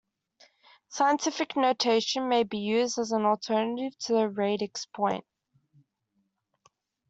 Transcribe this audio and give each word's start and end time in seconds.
Scientific 0.89 1.55
notation 1.55 2.27
may 2.27 2.41
be 2.43 2.57
used 2.57 2.97
as 2.97 3.11
an 3.11 3.23
alternative 3.23 3.95
to 3.99 4.13
the 4.13 4.29
radix 4.29 4.87
point. 4.87 5.23